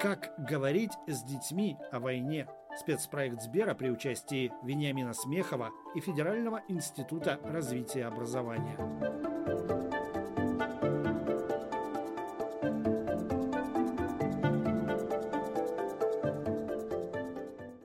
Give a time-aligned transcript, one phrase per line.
[0.00, 2.46] Как говорить с детьми о войне?
[2.78, 8.78] Спецпроект Сбера при участии Вениамина Смехова и Федерального института развития образования.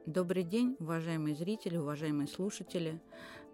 [0.06, 3.02] Добрый день, уважаемые зрители, уважаемые слушатели.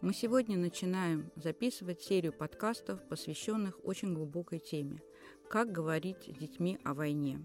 [0.02, 5.01] Мы сегодня начинаем записывать серию подкастов, посвященных очень глубокой теме
[5.50, 7.39] «Как говорить с детьми о войне».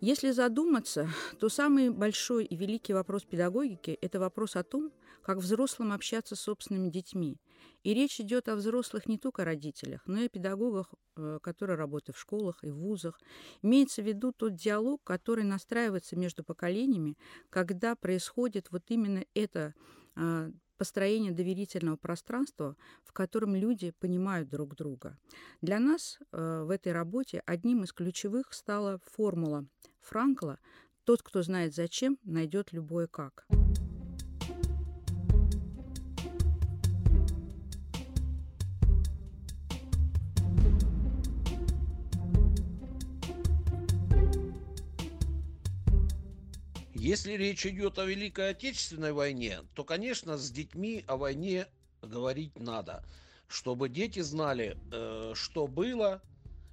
[0.00, 1.08] Если задуматься,
[1.40, 6.40] то самый большой и великий вопрос педагогики– это вопрос о том, как взрослым общаться с
[6.40, 7.40] собственными детьми.
[7.82, 12.16] И речь идет о взрослых не только родителях, но и о педагогах, э, которые работают
[12.16, 13.18] в школах и в вузах.
[13.62, 17.16] Имеется в виду тот диалог, который настраивается между поколениями,
[17.48, 19.74] когда происходит вот именно это
[20.14, 25.18] а, построение доверительного пространства, в котором люди понимают друг друга.
[25.62, 29.66] Для нас э, в этой работе одним из ключевых стала формула
[30.00, 30.58] Франкла
[31.04, 33.46] «Тот, кто знает зачем, найдет любое как».
[47.06, 51.68] Если речь идет о Великой Отечественной войне, то, конечно, с детьми о войне
[52.02, 53.04] говорить надо,
[53.46, 56.20] чтобы дети знали, э, что было,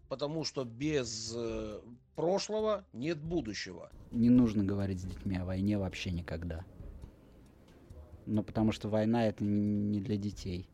[0.09, 1.79] потому что без э,
[2.15, 3.91] прошлого нет будущего.
[4.09, 6.65] Не нужно говорить с детьми о войне вообще никогда.
[8.25, 10.67] Ну, потому что война это не для детей.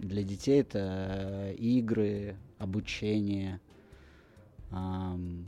[0.00, 3.60] Для детей это э, игры, обучение,
[4.72, 5.46] эм,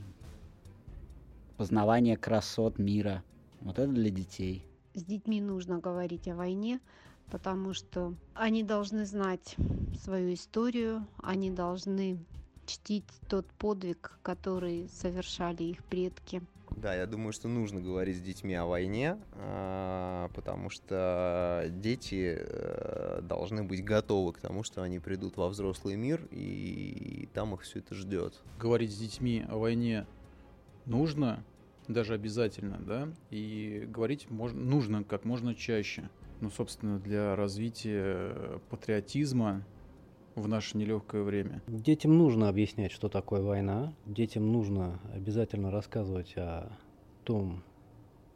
[1.56, 3.22] познавание красот мира.
[3.60, 4.64] Вот это для детей.
[4.94, 6.80] С детьми нужно говорить о войне,
[7.30, 9.56] потому что они должны знать
[10.02, 12.18] свою историю, они должны
[12.66, 16.42] чтить тот подвиг, который совершали их предки.
[16.76, 23.20] Да, я думаю, что нужно говорить с детьми о войне, а, потому что дети э,
[23.22, 27.78] должны быть готовы к тому, что они придут во взрослый мир, и там их все
[27.78, 28.42] это ждет.
[28.58, 30.06] Говорить с детьми о войне
[30.86, 31.44] нужно,
[31.88, 36.08] даже обязательно, да, и говорить можно, нужно как можно чаще.
[36.40, 39.64] Ну, собственно, для развития патриотизма
[40.34, 41.62] в наше нелегкое время.
[41.66, 43.94] Детям нужно объяснять, что такое война.
[44.04, 46.76] Детям нужно обязательно рассказывать о
[47.24, 47.64] том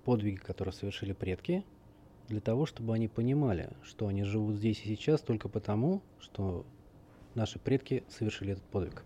[0.05, 1.65] подвиге, который совершили предки,
[2.29, 6.65] для того, чтобы они понимали, что они живут здесь и сейчас только потому, что
[7.35, 9.05] наши предки совершили этот подвиг.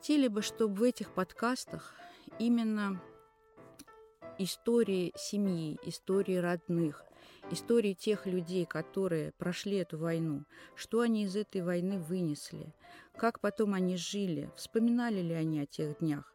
[0.00, 1.94] Хотели бы, чтобы в этих подкастах
[2.38, 3.02] именно
[4.38, 7.04] истории семьи, истории родных,
[7.50, 12.74] истории тех людей, которые прошли эту войну, что они из этой войны вынесли,
[13.14, 16.34] как потом они жили, вспоминали ли они о тех днях,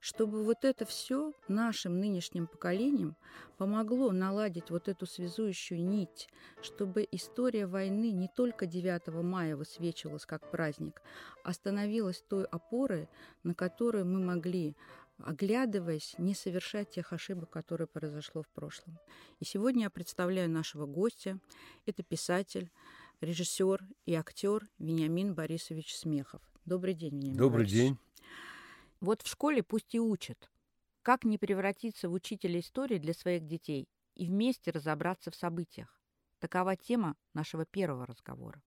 [0.00, 3.16] чтобы вот это все нашим нынешним поколениям
[3.58, 6.28] помогло наладить вот эту связующую нить,
[6.62, 11.02] чтобы история войны не только 9 мая высвечивалась как праздник,
[11.44, 13.08] а становилась той опорой,
[13.42, 14.74] на которую мы могли
[15.22, 18.98] оглядываясь, не совершать тех ошибок, которые произошло в прошлом.
[19.38, 21.38] И сегодня я представляю нашего гостя.
[21.84, 22.70] Это писатель,
[23.20, 26.40] режиссер и актер Вениамин Борисович Смехов.
[26.64, 27.82] Добрый день, Вениамин Добрый Борисович.
[27.82, 27.98] день.
[29.00, 30.50] Вот в школе пусть и учат,
[31.00, 35.98] как не превратиться в учителя истории для своих детей и вместе разобраться в событиях.
[36.38, 38.60] Такова тема нашего первого разговора.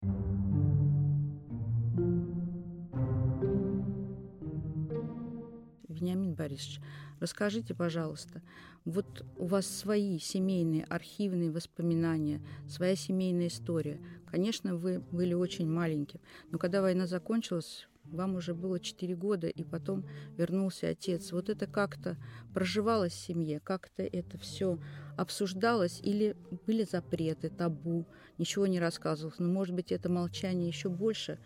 [5.88, 6.80] Вениамин Борисович,
[7.18, 8.40] расскажите, пожалуйста,
[8.84, 14.00] вот у вас свои семейные архивные воспоминания, своя семейная история.
[14.30, 16.20] Конечно, вы были очень маленьким,
[16.52, 20.04] но когда война закончилась, вам уже было 4 года, и потом
[20.36, 21.32] вернулся отец.
[21.32, 22.16] Вот это как-то
[22.54, 24.78] проживалось в семье, как-то это все
[25.16, 26.36] обсуждалось, или
[26.66, 28.06] были запреты, табу,
[28.38, 29.38] ничего не рассказывалось.
[29.38, 31.38] Но, может быть, это молчание еще больше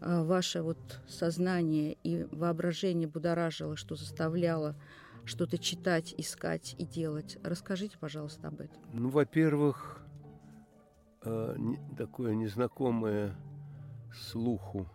[0.00, 4.76] а, ваше вот сознание и воображение будоражило, что заставляло
[5.24, 7.38] что-то читать, искать и делать.
[7.42, 8.76] Расскажите, пожалуйста, об этом.
[8.92, 10.02] Ну, во-первых,
[11.22, 11.56] э,
[11.96, 13.34] такое незнакомое
[14.12, 14.86] слуху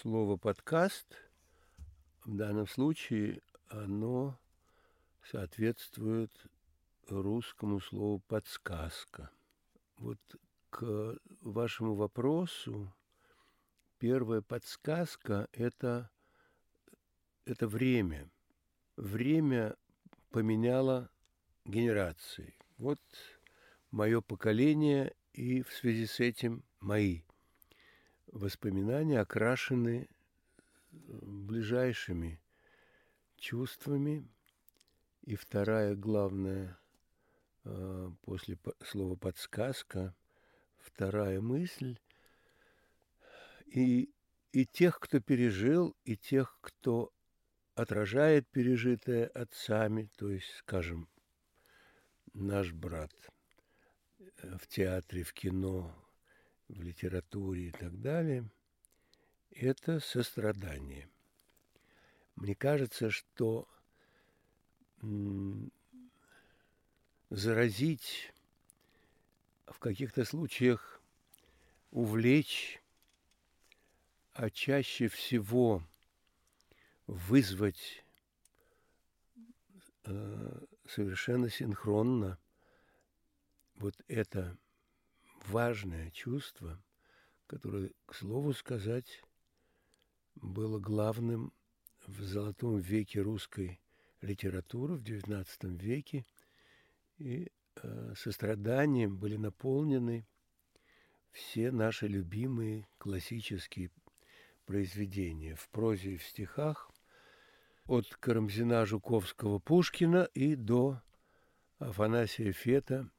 [0.00, 1.06] слово подкаст
[2.24, 4.38] в данном случае оно
[5.22, 6.32] соответствует
[7.08, 9.30] русскому слову подсказка.
[9.96, 10.18] Вот
[10.70, 12.92] к вашему вопросу
[13.98, 16.10] первая подсказка это
[17.44, 18.30] это время.
[18.96, 19.76] Время
[20.30, 21.10] поменяло
[21.66, 22.54] генерации.
[22.78, 23.00] Вот
[23.90, 27.22] мое поколение и в связи с этим мои
[28.32, 32.40] воспоминания окрашены э, ближайшими
[33.36, 34.28] чувствами.
[35.22, 36.78] И вторая главная
[37.64, 40.16] э, после слова подсказка,
[40.80, 41.98] вторая мысль
[43.66, 44.12] и,
[44.50, 47.12] и тех, кто пережил, и тех, кто
[47.74, 51.08] отражает пережитое отцами, то есть, скажем,
[52.34, 53.12] наш брат
[54.18, 56.01] э, в театре, в кино,
[56.72, 58.48] в литературе и так далее,
[59.50, 61.08] это сострадание.
[62.36, 63.68] Мне кажется, что
[67.28, 68.32] заразить
[69.66, 71.00] в каких-то случаях
[71.90, 72.80] увлечь,
[74.32, 75.82] а чаще всего
[77.06, 78.04] вызвать
[80.04, 82.38] э, совершенно синхронно
[83.74, 84.56] вот это
[85.48, 86.82] важное чувство,
[87.46, 89.22] которое, к слову сказать,
[90.34, 91.52] было главным
[92.06, 93.80] в золотом веке русской
[94.20, 95.46] литературы, в XIX
[95.78, 96.26] веке,
[97.18, 100.26] и э, состраданием были наполнены
[101.30, 103.90] все наши любимые классические
[104.66, 106.90] произведения в прозе и в стихах,
[107.86, 111.02] от Карамзина, Жуковского, Пушкина и до
[111.78, 113.10] Афанасия Фета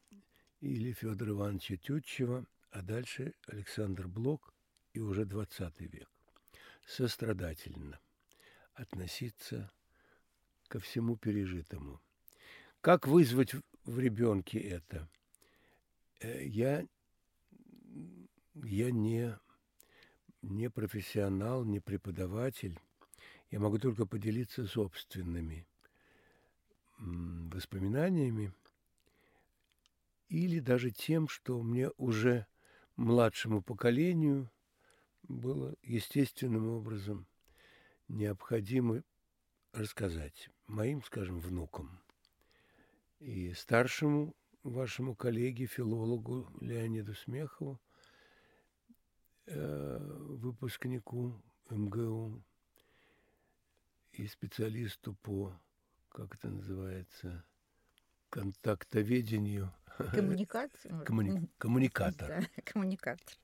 [0.64, 4.54] или Федора Ивановича Тютчева, а дальше Александр Блок
[4.94, 6.10] и уже XX век.
[6.86, 8.00] Сострадательно
[8.74, 9.70] относиться
[10.70, 12.02] ко всему пережитому.
[12.80, 15.10] Как вызвать в ребенке это?
[16.22, 16.88] Э, я,
[18.54, 19.38] я не,
[20.42, 22.80] не профессионал, не преподаватель.
[23.52, 25.68] Я могу только поделиться собственными
[27.00, 28.54] воспоминаниями
[30.34, 32.48] или даже тем, что мне уже
[32.96, 34.50] младшему поколению
[35.22, 37.28] было естественным образом
[38.08, 39.04] необходимо
[39.74, 42.02] рассказать моим, скажем, внукам
[43.20, 47.80] и старшему вашему коллеге, филологу Леониду Смехову,
[49.46, 51.40] э, выпускнику
[51.70, 52.44] МГУ
[54.14, 55.56] и специалисту по,
[56.10, 57.46] как это называется,
[58.34, 59.72] контактоведению.
[60.12, 61.00] Коммуникация.
[61.02, 61.48] Коммуни...
[61.60, 62.28] Коммуникатор.
[62.28, 63.38] Да, коммуникатор.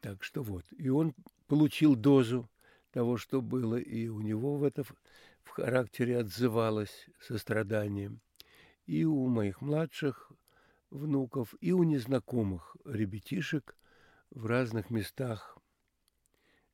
[0.00, 0.64] Так что вот.
[0.76, 1.14] И он
[1.46, 2.50] получил дозу
[2.90, 8.20] того, что было, и у него в это в характере отзывалось состраданием.
[8.86, 10.32] И у моих младших
[10.90, 13.76] внуков, и у незнакомых ребятишек
[14.30, 15.56] в разных местах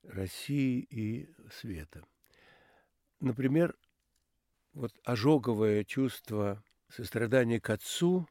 [0.05, 2.03] России и света.
[3.21, 3.77] Например,
[4.73, 8.29] вот ожоговое чувство сострадания к отцу,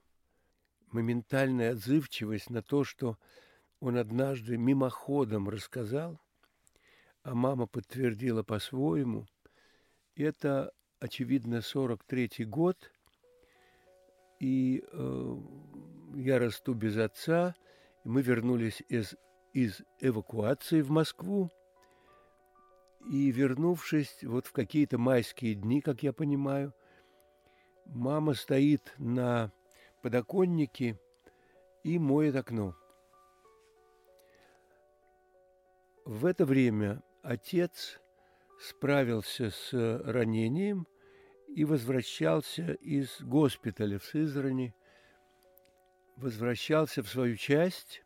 [0.91, 3.17] моментальная отзывчивость на то, что
[3.79, 6.19] он однажды мимоходом рассказал,
[7.23, 9.27] а мама подтвердила по-своему.
[10.15, 12.91] Это, очевидно, 43-й год,
[14.39, 15.37] и э,
[16.15, 17.55] я расту без отца,
[18.03, 19.15] и мы вернулись из,
[19.53, 21.51] из эвакуации в Москву,
[23.09, 26.73] и вернувшись вот в какие-то майские дни, как я понимаю,
[27.85, 29.51] мама стоит на
[30.01, 30.99] подоконнике
[31.83, 32.75] и моет окно.
[36.05, 37.99] В это время отец
[38.59, 39.71] справился с
[40.03, 40.87] ранением
[41.47, 44.75] и возвращался из госпиталя в Сызрани,
[46.15, 48.03] возвращался в свою часть,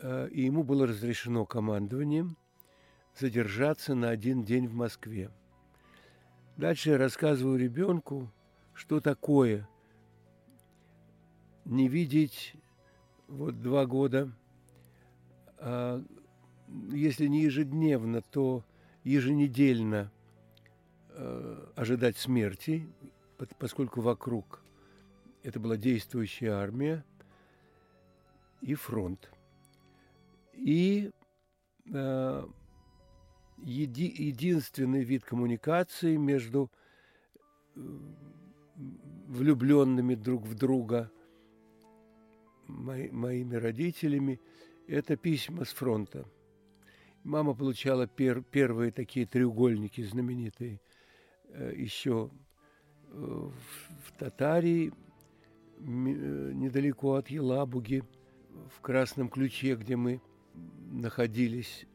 [0.00, 2.36] э, и ему было разрешено командованием
[3.18, 5.30] задержаться на один день в Москве.
[6.56, 8.30] Дальше я рассказываю ребенку,
[8.74, 9.68] что такое
[11.64, 12.54] не видеть
[13.26, 14.30] вот два года,
[15.58, 16.00] а
[16.92, 18.64] если не ежедневно, то
[19.02, 20.12] еженедельно
[21.08, 22.88] э, ожидать смерти,
[23.58, 24.62] поскольку вокруг
[25.42, 27.04] это была действующая армия
[28.60, 29.30] и фронт.
[30.52, 31.10] И
[31.92, 32.46] э,
[33.58, 36.70] еди, единственный вид коммуникации между
[37.76, 37.80] э,
[39.26, 41.10] влюбленными друг в друга
[42.66, 44.40] мои, моими родителями–
[44.86, 46.26] это письма с фронта–
[47.24, 50.78] Мама получала пер, первые такие треугольники знаменитые
[51.48, 52.30] э, еще
[53.08, 54.92] э, в, в Татарии,
[55.80, 58.04] недалеко от Елабуги,
[58.76, 60.20] в Красном Ключе, где мы
[60.92, 61.86] находились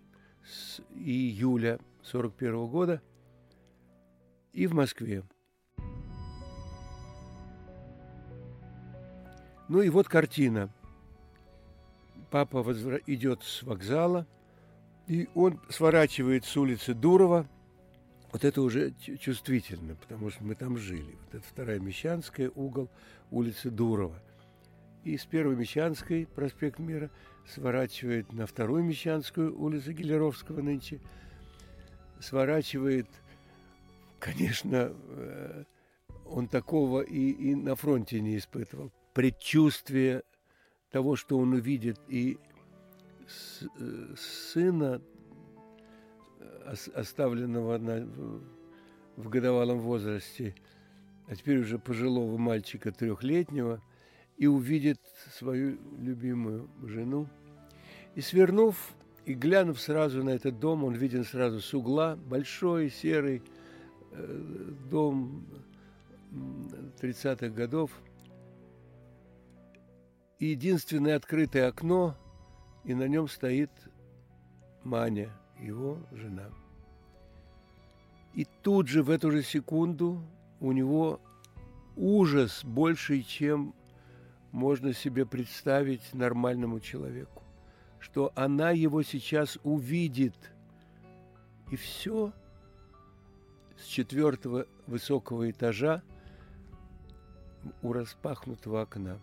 [0.46, 3.02] с июля 41 года,
[4.54, 5.24] и в Москве.
[9.68, 10.74] Ну и вот картина.
[12.32, 13.00] Папа возвра...
[13.06, 14.28] идет с вокзала,
[15.08, 17.48] и он сворачивает с улицы Дурова.
[18.32, 21.16] Вот это уже чувствительно, потому что мы там жили.
[21.26, 22.90] Вот это вторая Мещанская, угол
[23.32, 24.22] улицы Дурова.
[25.10, 27.10] И с первой Мещанской, проспект Мира,
[27.48, 31.00] сворачивает на вторую Мещанскую, улицу Гелеровского нынче,
[32.20, 33.08] сворачивает,
[34.20, 35.64] конечно, э,
[36.28, 38.92] он такого и, и на фронте не испытывал.
[39.16, 40.22] Предчувствие
[40.92, 42.38] того, что он увидит, и
[43.80, 45.02] э, сына,
[46.40, 48.06] э, оставленного на,
[49.16, 50.54] в годовалом возрасте,
[51.28, 53.82] а теперь уже пожилого мальчика трехлетнего,
[54.40, 55.00] и увидит
[55.38, 57.28] свою любимую жену.
[58.16, 63.44] И свернув и глянув сразу на этот дом, он виден сразу с угла, большой серый
[64.14, 65.46] э, дом
[67.02, 67.92] 30-х годов.
[70.40, 72.16] И единственное открытое окно,
[72.86, 73.72] и на нем стоит
[74.86, 75.30] Маня,
[75.60, 76.50] его жена.
[78.34, 80.24] И тут же, в эту же секунду,
[80.62, 81.20] у него
[81.98, 83.76] ужас больший, чем
[84.52, 87.44] можно себе представить нормальному человеку.
[88.00, 90.36] Что она его сейчас увидит.
[91.72, 92.34] И все
[93.78, 96.02] с четвертого высокого этажа
[97.82, 99.22] у распахнутого окна.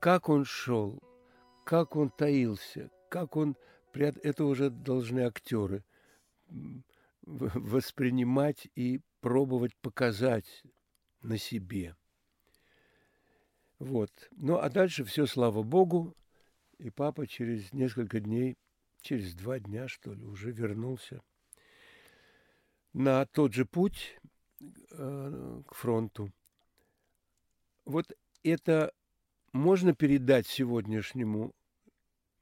[0.00, 1.02] Как он шел,
[1.64, 3.56] как он таился, как он...
[3.94, 5.84] Это уже должны актеры
[7.22, 10.64] воспринимать и пробовать показать
[11.22, 11.96] на себе.
[13.84, 14.10] Вот.
[14.30, 16.16] Ну, а дальше все, слава богу,
[16.78, 18.56] и папа через несколько дней,
[19.02, 21.20] через два дня, что ли, уже вернулся
[22.94, 24.18] на тот же путь
[24.90, 26.32] э, к фронту.
[27.84, 28.06] Вот
[28.42, 28.90] это
[29.52, 31.52] можно передать сегодняшнему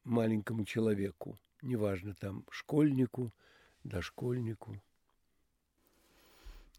[0.05, 3.35] маленькому человеку, неважно там школьнику,
[3.83, 4.81] дошкольнику.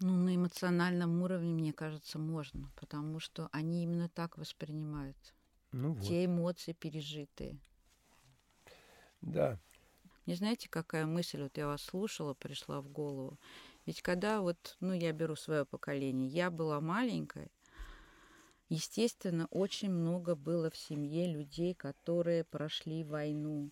[0.05, 5.15] Ну, на эмоциональном уровне, мне кажется, можно, потому что они именно так воспринимают
[5.72, 6.05] ну вот.
[6.05, 7.57] те эмоции пережитые.
[9.22, 9.57] Да.
[10.25, 13.39] Не знаете, какая мысль, вот я вас слушала, пришла в голову.
[13.86, 17.50] Ведь когда вот, ну, я беру свое поколение, я была маленькой,
[18.67, 23.72] Естественно, очень много было в семье людей, которые прошли войну,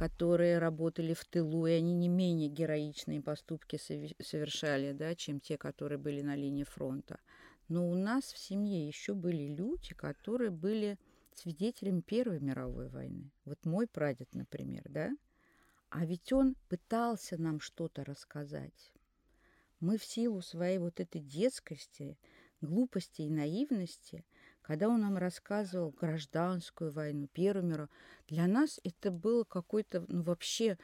[0.00, 5.98] которые работали в тылу, и они не менее героичные поступки совершали, да, чем те, которые
[5.98, 7.20] были на линии фронта.
[7.68, 10.98] Но у нас в семье еще были люди, которые были
[11.34, 13.30] свидетелями Первой мировой войны.
[13.44, 15.10] Вот мой прадед, например, да?
[15.90, 18.94] А ведь он пытался нам что-то рассказать.
[19.80, 22.16] Мы в силу своей вот этой детскости–
[22.60, 24.24] глупости и наивности,
[24.70, 27.90] когда он нам рассказывал гражданскую войну, Первую мировую,
[28.28, 30.78] для нас это было какой-то, ну, вообще,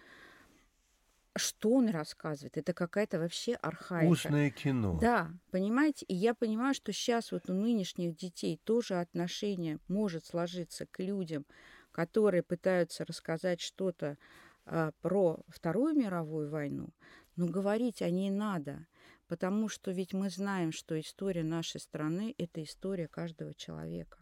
[1.37, 2.57] что он рассказывает?
[2.57, 4.11] Это какая-то вообще архаика.
[4.11, 4.99] Устное кино.
[5.01, 6.05] Да, понимаете?
[6.07, 11.47] И я понимаю, что сейчас вот у нынешних детей тоже отношение может сложиться к людям,
[11.93, 14.19] которые пытаются рассказать что-то
[14.65, 16.89] а, про Вторую мировую войну,
[17.37, 18.89] но говорить о ней надо.
[19.29, 24.19] Потому что ведь мы знаем, что история нашей страны– это история каждого человека.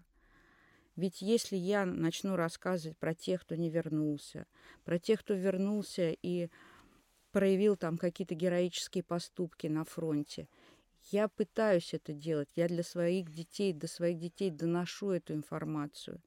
[0.97, 4.47] Ведь если я начну рассказывать про тех, кто не вернулся,
[4.85, 6.49] про тех, кто вернулся и
[7.33, 10.49] проявил там какие-то героические поступки на фронте,
[11.11, 16.23] я пытаюсь это делать, я для своих детей, до своих детей доношу эту информацию.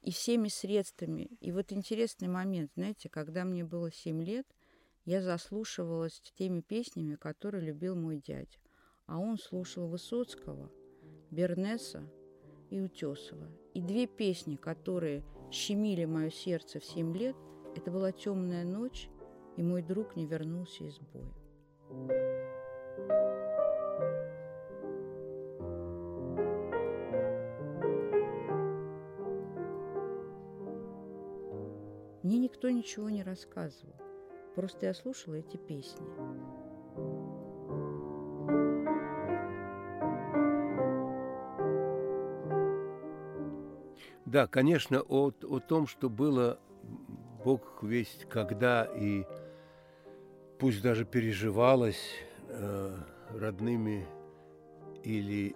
[0.00, 1.28] И всеми средствами.
[1.40, 4.46] И вот интересный момент, знаете, когда мне было 7 лет,
[5.08, 8.58] я заслушивалась теми песнями, которые любил мой дядя.
[9.06, 10.70] А он слушал Высоцкого,
[11.30, 12.06] Бернеса
[12.68, 13.50] и Утесова.
[13.72, 17.34] И две песни, которые щемили мое сердце в семь лет,
[17.74, 19.08] это была «Темная ночь»
[19.56, 21.32] и «Мой друг не вернулся из боя».
[32.22, 34.07] Мне никто ничего не рассказывал.
[34.58, 36.04] Просто я слушала эти песни.
[44.26, 46.58] Да, конечно, о, о том, что было
[47.44, 49.24] Бог весть когда и
[50.58, 52.16] пусть даже переживалось
[52.48, 52.96] э,
[53.30, 54.08] родными
[55.04, 55.54] или,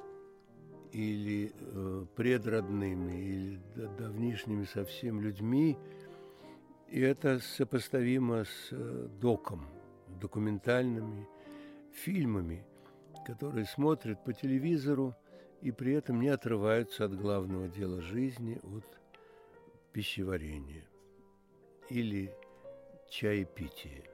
[0.92, 3.60] или э, предродными, или
[3.98, 5.76] давнишними совсем людьми–
[6.92, 9.66] и это сопоставимо с э, доком,
[10.20, 11.26] документальными
[11.90, 12.66] фильмами,
[13.24, 15.14] которые смотрят по телевизору
[15.62, 18.84] и при этом не отрываются от главного дела жизни, от
[19.94, 20.84] пищеварения
[21.88, 22.30] или
[23.08, 24.04] чаепития.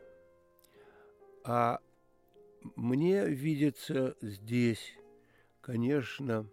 [1.42, 1.80] А
[2.76, 4.94] мне видится здесь,
[5.62, 6.49] конечно,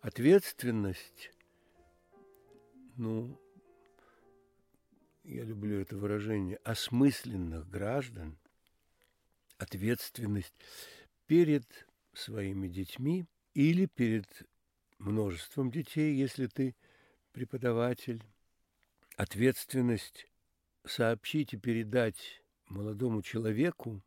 [0.00, 1.32] ответственность,
[2.96, 3.38] ну,
[5.24, 8.36] я люблю это выражение, осмысленных граждан,
[9.56, 10.54] ответственность
[11.26, 11.64] перед
[12.12, 14.26] своими детьми или перед
[14.98, 16.76] множеством детей, если ты
[17.32, 18.22] преподаватель,
[19.16, 20.28] ответственность
[20.84, 24.02] сообщить и передать молодому человеку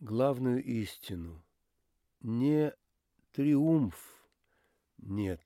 [0.00, 1.44] главную истину.
[2.20, 2.72] Не
[3.32, 3.98] триумф,
[4.98, 5.42] нет,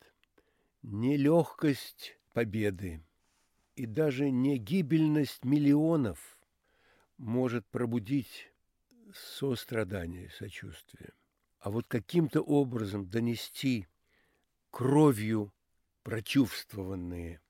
[0.83, 3.03] не легкость победы
[3.77, 6.39] и даже не гибельность миллионов
[7.17, 8.51] может пробудить
[9.15, 11.13] сострадание, сочувствие.
[11.59, 13.87] А вот каким-то образом донести
[14.71, 15.53] кровью
[16.03, 17.41] прочувствованные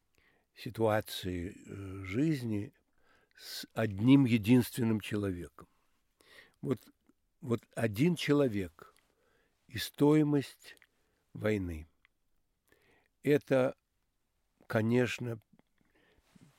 [0.55, 2.73] ситуации э, жизни
[3.37, 5.67] с одним единственным человеком.
[6.61, 6.81] Вот,
[7.41, 8.95] вот один человек
[9.69, 10.77] и стоимость
[11.33, 11.89] войны.
[13.23, 13.75] Это,
[14.67, 15.41] конечно,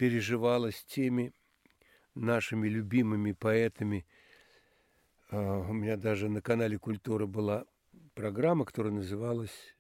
[0.04, 1.34] переживалось теми
[2.14, 4.06] нашими любимыми поэтами–
[5.34, 7.66] а, у меня даже на канале «Культура» была
[8.14, 9.76] программа, которая называлась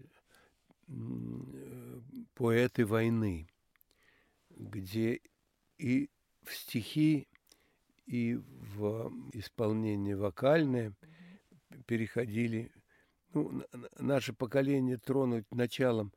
[2.33, 3.47] «Поэты войны»,
[4.49, 5.19] где
[5.77, 6.09] и
[6.41, 7.27] в стихи,
[8.07, 10.93] и в исполнение вокальное
[11.85, 12.71] переходили.
[13.35, 13.63] Ну,
[13.99, 16.13] наше поколение тронуть началом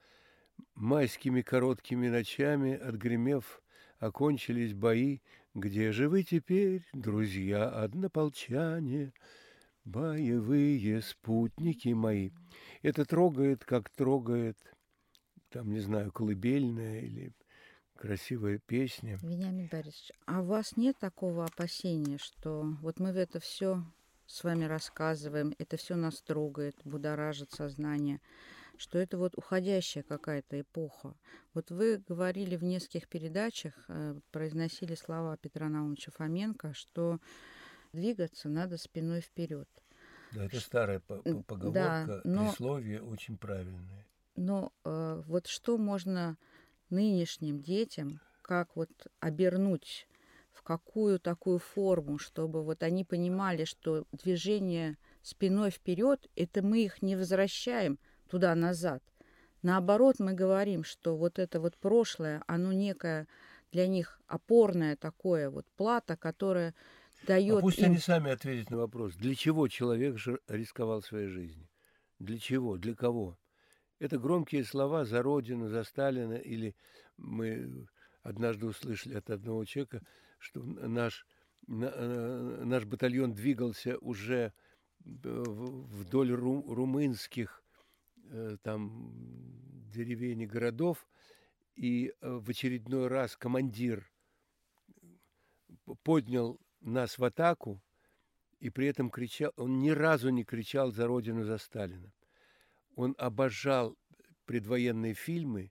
[0.75, 3.61] майскими короткими ночами, отгремев,
[3.99, 5.21] окончились бои
[5.57, 9.15] где же вы теперь, друзья однополчане,
[9.87, 12.31] боевые спутники мои?
[12.83, 14.59] Это трогает, как трогает,
[15.49, 17.33] там, не знаю, колыбельная или
[17.95, 19.19] красивая песня.
[19.23, 23.83] Вениамин Борисович, а у вас нет такого опасения, что вот мы в это все
[24.27, 28.21] с вами рассказываем, это все нас трогает, будоражит сознание,
[28.79, 31.15] что это вот уходящая какая-то эпоха.
[31.55, 37.19] Вот вы говорили в нескольких передачах, э, произносили слова Петра Наумовича Фоменко, что
[37.93, 39.69] двигаться надо спиной вперед.
[40.33, 44.07] Да, это старая поговорка, да, но, присловие очень правильное.
[44.35, 46.37] Но э, вот что можно
[46.91, 50.07] нынешним детям, как вот обернуть
[50.53, 57.03] в какую такую форму, чтобы вот они понимали, что движение спиной вперед, это мы их
[57.03, 59.03] не возвращаем туда-назад.
[59.63, 63.27] Наоборот, мы говорим, что вот это вот прошлое, оно некое
[63.73, 66.75] для них опорное такое вот плата, которая
[67.27, 67.59] дает.
[67.59, 67.87] А пусть им...
[67.87, 71.69] они сами ответят на вопрос, для чего человек же рисковал своей жизнью?
[72.19, 72.77] Для чего?
[72.77, 73.39] Для кого?
[73.99, 76.75] Это громкие слова за Родину, за Сталина, или
[77.17, 77.89] мы
[78.23, 80.03] однажды услышали от одного человека,
[80.39, 81.27] что наш,
[81.69, 84.53] э, наш батальон двигался уже
[85.05, 87.63] вдоль румынских
[88.31, 89.13] Э, там
[89.93, 91.07] деревень и городов,
[91.75, 94.11] и э, в очередной раз командир
[96.03, 97.83] поднял нас в атаку,
[98.59, 102.13] и при этом кричал, он ни разу не кричал за Родину, за Сталина.
[102.97, 103.97] Он обожал
[104.45, 105.71] предвоенные фильмы,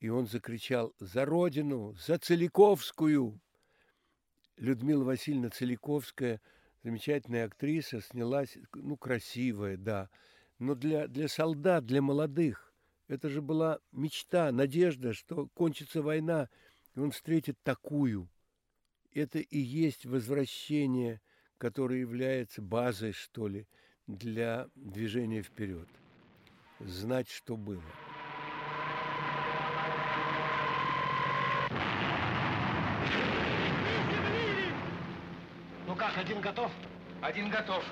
[0.00, 1.94] и он закричал «За Родину!
[1.94, 3.40] За Целиковскую!»
[4.56, 6.40] Людмила Васильевна Целиковская,
[6.82, 10.10] замечательная актриса, снялась, ну, красивая, да,
[10.58, 12.72] но для, для солдат, для молодых,
[13.08, 16.48] это же была мечта, надежда, что кончится война,
[16.94, 18.28] и он встретит такую.
[19.12, 21.20] Это и есть возвращение,
[21.58, 23.66] которое является базой, что ли,
[24.06, 25.88] для движения вперед.
[26.80, 27.82] Знать, что было.
[35.86, 36.72] Ну как, один готов?
[37.20, 37.84] Один готов.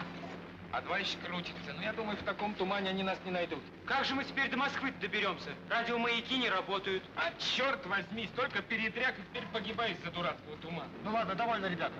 [0.72, 1.74] А два еще крутится.
[1.76, 3.62] Но я думаю, в таком тумане они нас не найдут.
[3.84, 5.50] Как же мы теперь до Москвы доберемся?
[5.68, 7.04] Радиомаяки не работают.
[7.14, 10.88] А черт возьми, столько передряг и теперь погибаешь за дурацкого тумана.
[11.04, 11.94] Ну ладно, довольно, ребята.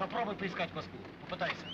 [0.00, 0.98] Попробуй поискать Москву.
[1.28, 1.64] Попытайся.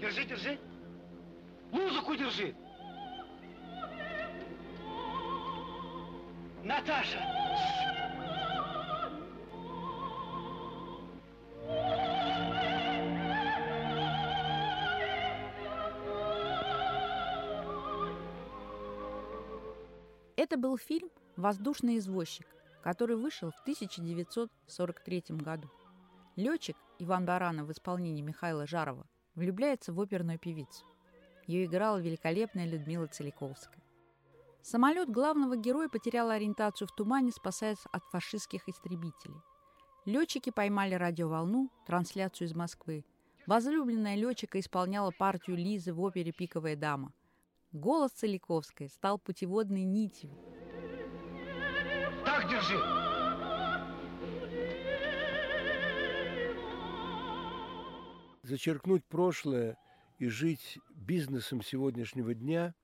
[0.00, 0.58] Держи, держи.
[2.04, 2.54] Музыку держи.
[6.62, 7.18] Наташа!
[20.36, 22.46] Это был фильм «Воздушный извозчик»,
[22.82, 25.70] который вышел в 1943 году.
[26.36, 30.84] Летчик Иван Баранов в исполнении Михаила Жарова влюбляется в оперную певицу.
[31.46, 33.82] Ее играла великолепная Людмила Целиковская.
[34.62, 39.36] Самолет главного героя потерял ориентацию в тумане, спасаясь от фашистских истребителей.
[40.06, 43.04] Летчики поймали радиоволну, трансляцию из Москвы.
[43.46, 47.12] Возлюбленная летчика исполняла партию Лизы в опере «Пиковая дама».
[47.72, 50.30] Голос Целиковской стал путеводной нитью.
[52.24, 52.78] Так держи!
[58.42, 59.76] Зачеркнуть прошлое
[60.18, 62.74] и жить бизнесом сегодняшнего дня,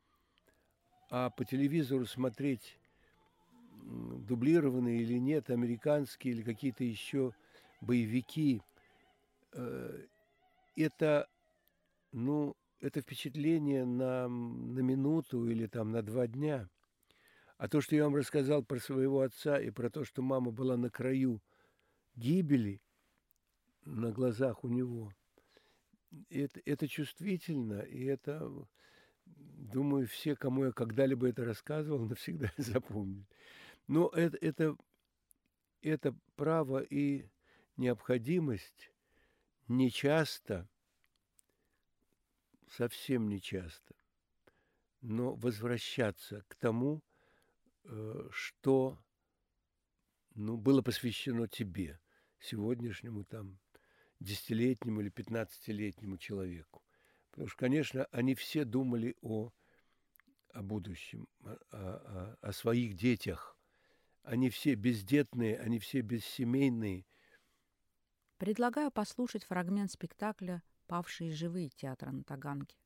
[1.10, 2.78] а по телевизору смотреть
[3.82, 7.32] дублированные или нет, американские или какие-то еще
[7.80, 8.62] боевики,
[9.52, 10.06] э,
[10.76, 11.28] это,
[12.12, 16.68] ну, это впечатление на, на минуту или там на два дня.
[17.56, 20.76] А то, что я вам рассказал про своего отца и про то, что мама была
[20.76, 21.42] на краю
[22.14, 22.80] гибели
[23.84, 25.12] на глазах у него,
[26.28, 28.50] это, это чувствительно, и это,
[29.26, 33.26] думаю, все, кому я когда-либо это рассказывал, навсегда запомнят.
[33.86, 34.76] Но это, это,
[35.82, 37.28] это право и
[37.76, 38.92] необходимость
[39.68, 40.68] нечасто,
[42.68, 43.94] совсем нечасто,
[45.00, 47.02] но возвращаться к тому,
[47.84, 49.02] э, что
[50.34, 51.98] ну, было посвящено тебе,
[52.38, 53.58] сегодняшнему там
[54.20, 56.82] десятилетнему или пятнадцатилетнему человеку.
[57.30, 59.52] Потому что, конечно, они все думали о,
[60.52, 63.56] о будущем, о, о, о своих детях.
[64.22, 67.06] Они все бездетные, они все бессемейные.
[68.36, 72.76] Предлагаю послушать фрагмент спектакля «Павшие живые» театра на Таганке.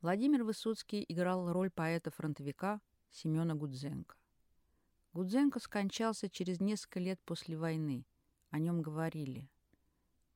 [0.00, 4.16] Владимир Высоцкий играл роль поэта-фронтовика Семена Гудзенко.
[5.12, 8.06] Гудзенко скончался через несколько лет после войны.
[8.50, 9.48] О нем говорили.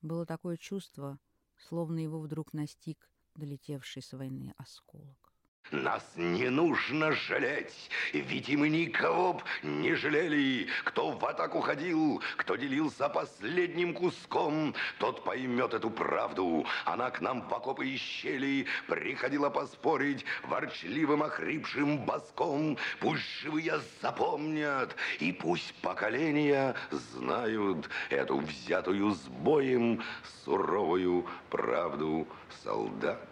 [0.03, 1.19] Было такое чувство,
[1.57, 5.30] словно его вдруг настиг долетевший с войны осколок.
[5.73, 10.67] Нас не нужно жалеть, ведь и мы никого б не жалели.
[10.83, 16.67] Кто в атаку ходил, кто делился последним куском, тот поймет эту правду.
[16.85, 22.77] Она к нам в окопы и щели приходила поспорить ворчливым охрипшим боском.
[22.99, 30.03] Пусть живые запомнят, и пусть поколения знают эту взятую с боем
[30.45, 32.27] суровую правду
[32.65, 33.29] солдат.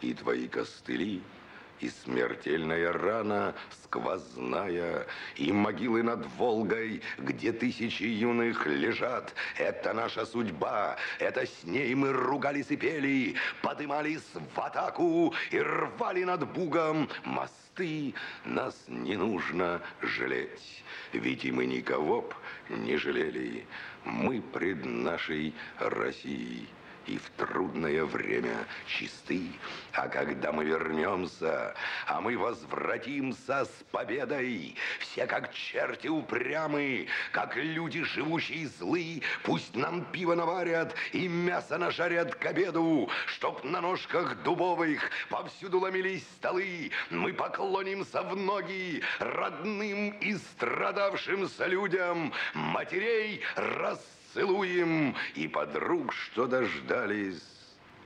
[0.00, 1.22] И твои костыли—
[1.80, 9.34] и смертельная рана сквозная, и могилы над Волгой, где тысячи юных лежат.
[9.56, 14.22] Это наша судьба, это с ней мы ругались и пели, подымались
[14.54, 18.14] в атаку и рвали над Бугом мосты.
[18.44, 22.34] Нас не нужно жалеть, ведь и мы никого б
[22.68, 23.66] не жалели.
[24.04, 26.68] Мы пред нашей Россией
[27.10, 29.48] и в трудное время чисты.
[29.92, 31.74] А когда мы вернемся,
[32.06, 40.04] а мы возвратимся с победой, все как черти упрямы, как люди живущие злы, пусть нам
[40.12, 46.92] пиво наварят и мясо нажарят к обеду, чтоб на ножках дубовых повсюду ломились столы.
[47.10, 57.42] Мы поклонимся в ноги родным и страдавшимся людям, матерей расстроенных целуем и подруг, что дождались,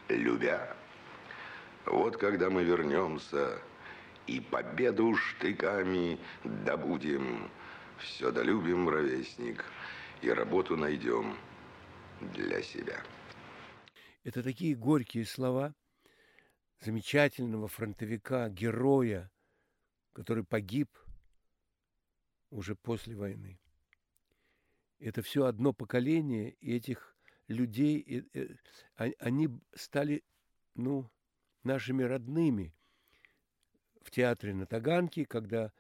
[0.08, 0.76] любя.
[1.86, 3.58] Вот когда мы вернемся
[4.26, 7.50] и победу штыками добудем,
[7.98, 9.64] все долюбим, ровесник,
[10.22, 11.36] и работу найдем
[12.20, 13.02] для себя.
[14.22, 15.74] Это такие горькие слова
[16.80, 19.30] замечательного фронтовика, героя,
[20.14, 20.88] который погиб
[22.50, 23.58] уже после войны
[25.04, 27.14] это все одно поколение, этих
[27.46, 28.56] людей, и, и,
[29.18, 30.24] они стали,
[30.74, 31.10] ну,
[31.62, 32.74] нашими родными
[34.00, 35.74] в театре на Таганке, когда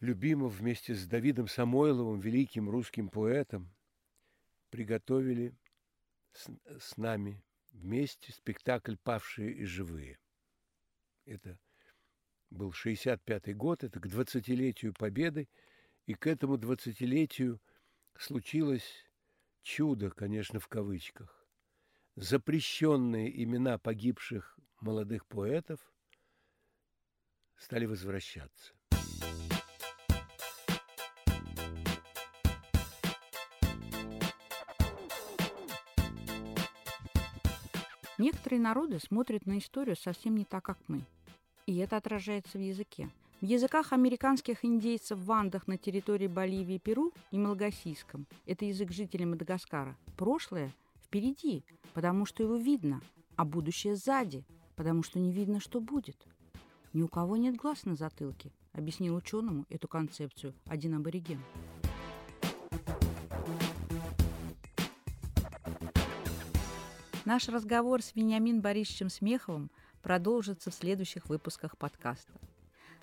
[0.00, 3.70] Любимов вместе с Давидом Самойловым, великим русским поэтом,
[4.70, 5.54] приготовили
[6.32, 6.48] с,
[6.78, 10.18] с нами вместе спектакль «Павшие и живые».
[11.26, 11.58] Это
[12.48, 15.50] был 65-й год, это к 20-летию Победы,
[16.06, 17.60] и к этому 20-летию–
[18.20, 19.04] случилось
[19.62, 21.46] чудо, конечно, в кавычках.
[22.14, 25.80] Запрещенные имена погибших молодых поэтов
[27.56, 28.72] стали возвращаться.
[38.18, 41.04] Некоторые народы смотрят на историю совсем не так, как мы.
[41.66, 43.10] И это отражается в языке.
[43.42, 49.26] В языках американских индейцев в Андах на территории Боливии, Перу и Малагасийском, это язык жителей
[49.26, 53.02] Мадагаскара, прошлое впереди, потому что его видно,
[53.36, 54.42] а будущее сзади,
[54.74, 56.16] потому что не видно, что будет.
[56.94, 61.42] Ни у кого нет глаз на затылке, объяснил ученому эту концепцию один абориген.
[67.26, 69.70] Наш разговор с Вениамин Борисовичем Смеховым
[70.00, 72.32] продолжится в следующих выпусках подкаста.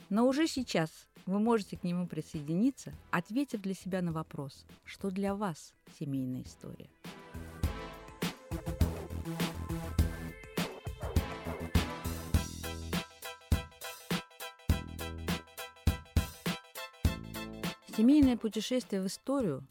[0.09, 5.35] Но уже сейчас вы можете к нему присоединиться, ответив для себя на вопрос, что для
[5.35, 6.89] вас семейная история.
[17.95, 19.63] Семейное путешествие в историю,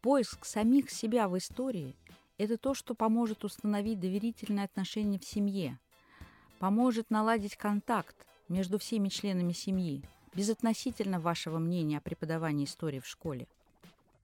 [0.00, 1.94] поиск самих себя в истории–
[2.38, 5.78] это то, что поможет установить доверительные отношения в семье,
[6.58, 10.02] поможет наладить контакт между всеми членами семьи,
[10.34, 13.46] безотносительно вашего мнения о преподавании истории в школе.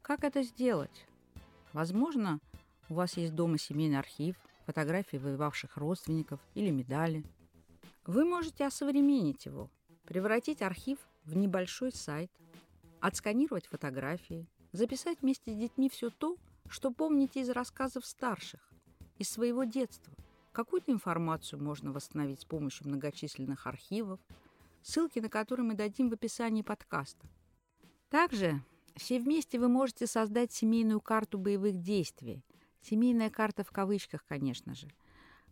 [0.03, 1.07] Как это сделать?
[1.73, 2.41] Возможно,
[2.89, 7.25] у вас есть дома семейный архив, фотографии воевавших родственников или медали.
[8.07, 9.71] Вы можете осовременить его,
[10.05, 12.31] превратить архив в небольшой сайт–
[13.05, 16.39] отсканировать фотографии, записать вместе с детьми все то,
[16.71, 18.61] что помните из рассказов старших,
[19.19, 20.11] из своего детства.
[20.55, 24.19] Какую-то информацию можно восстановить с помощью многочисленных архивов,
[24.81, 27.27] ссылки на которые мы дадим в описании подкаста.
[28.09, 28.63] Также
[28.97, 32.43] все вместе вы можете создать семейную карту боевых действий.
[32.81, 34.89] Семейная карта в кавычках, конечно же.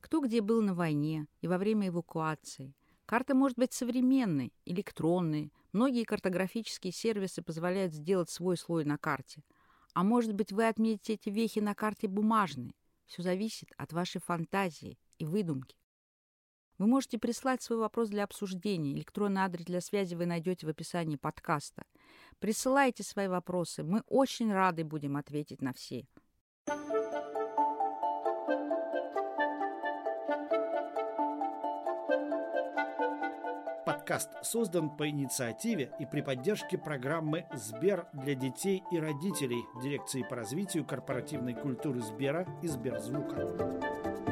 [0.01, 2.73] Кто где был на войне и во время эвакуации.
[3.05, 9.43] Карта может быть современной, электронной, Многие картографические сервисы позволяют сделать свой слой на карте.
[9.95, 12.77] А может быть, вы отметите эти вехи на карте бумажной.
[13.13, 15.77] Все зависит от вашей фантазии и выдумки.
[16.79, 18.95] Вы можете прислать свой вопрос для обсуждения.
[18.95, 21.85] Электронный адрес для связи вы найдете в описании подкаста.
[22.39, 23.83] Присылайте свои вопросы.
[23.83, 26.07] Мы очень рады будем ответить на все.
[34.03, 40.35] Подкаст создан по инициативе и при поддержке программы «Сбер для детей и родителей» Дирекции по
[40.35, 44.32] развитию корпоративной культуры Сбера и Сберзвука.